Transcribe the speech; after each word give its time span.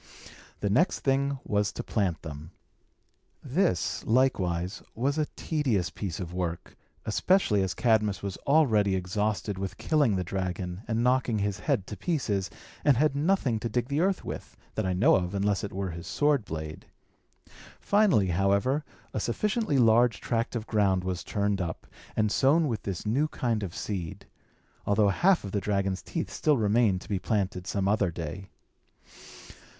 The 0.61 0.69
next 0.71 1.01
thing 1.01 1.37
was 1.43 1.71
to 1.73 1.83
plant 1.83 2.23
them. 2.23 2.49
This, 3.43 4.03
likewise, 4.03 4.81
was 4.95 5.19
a 5.19 5.27
tedious 5.35 5.91
piece 5.91 6.19
of 6.19 6.33
work, 6.33 6.75
especially 7.05 7.61
as 7.61 7.75
Cadmus 7.75 8.23
was 8.23 8.35
already 8.47 8.95
exhausted 8.95 9.59
with 9.59 9.77
killing 9.77 10.15
the 10.15 10.23
dragon 10.23 10.81
and 10.87 11.03
knocking 11.03 11.37
his 11.37 11.59
head 11.59 11.85
to 11.85 11.95
pieces, 11.95 12.49
and 12.83 12.97
had 12.97 13.15
nothing 13.15 13.59
to 13.59 13.69
dig 13.69 13.89
the 13.89 13.99
earth 14.01 14.25
with, 14.25 14.57
that 14.73 14.87
I 14.87 14.93
know 14.93 15.17
of, 15.17 15.35
unless 15.35 15.63
it 15.63 15.71
were 15.71 15.91
his 15.91 16.07
sword 16.07 16.45
blade. 16.45 16.87
Finally, 17.79 18.29
however, 18.29 18.83
a 19.13 19.19
sufficiently 19.19 19.77
large 19.77 20.19
tract 20.19 20.55
of 20.55 20.65
ground 20.65 21.03
was 21.03 21.23
turned 21.23 21.61
up, 21.61 21.85
and 22.15 22.31
sown 22.31 22.67
with 22.67 22.81
this 22.81 23.05
new 23.05 23.27
kind 23.27 23.61
of 23.61 23.75
seed; 23.75 24.25
although 24.83 25.09
half 25.09 25.43
of 25.43 25.51
the 25.51 25.61
dragon's 25.61 26.01
teeth 26.01 26.31
still 26.31 26.57
remained 26.57 27.01
to 27.01 27.07
be 27.09 27.19
planted 27.19 27.67
some 27.67 27.87
other 27.87 28.09
day. 28.09 28.49